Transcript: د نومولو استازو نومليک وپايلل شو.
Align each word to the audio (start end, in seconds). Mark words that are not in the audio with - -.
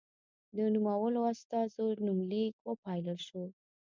د 0.55 0.57
نومولو 0.73 1.19
استازو 1.33 1.85
نومليک 2.05 2.53
وپايلل 2.69 3.17
شو. 3.27 3.43